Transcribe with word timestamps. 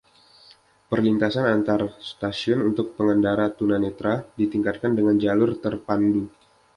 Perlintasan 0.91 1.45
antar 1.57 1.81
stasiun 2.09 2.59
untuk 2.73 2.85
pengendara 2.97 3.45
tunanetra 3.59 4.13
ditingkatkan 4.37 4.91
dengan 4.97 5.15
jalur 5.23 5.51
terpandu. 5.63 6.23